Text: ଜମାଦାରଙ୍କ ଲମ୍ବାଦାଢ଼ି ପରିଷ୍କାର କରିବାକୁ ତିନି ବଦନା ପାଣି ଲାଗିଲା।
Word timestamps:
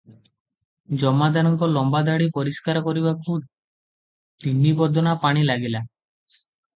ଜମାଦାରଙ୍କ 1.01 1.67
ଲମ୍ବାଦାଢ଼ି 1.73 2.29
ପରିଷ୍କାର 2.37 2.81
କରିବାକୁ 2.87 3.35
ତିନି 4.47 4.73
ବଦନା 4.81 5.13
ପାଣି 5.27 5.45
ଲାଗିଲା। 5.51 5.83